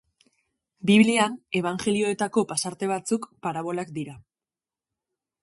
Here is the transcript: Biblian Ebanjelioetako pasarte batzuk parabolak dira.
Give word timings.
Biblian 0.89 1.35
Ebanjelioetako 1.59 2.45
pasarte 2.53 2.91
batzuk 2.93 3.29
parabolak 3.49 3.93
dira. 4.01 4.19